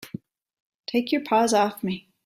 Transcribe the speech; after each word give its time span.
Take 0.87 1.11
your 1.11 1.21
paws 1.23 1.53
off 1.53 1.83
me! 1.83 2.09